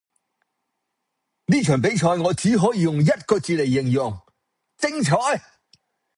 [1.45, 4.19] 呢場比賽我只可以用一個字黎形容,
[4.77, 5.15] 精采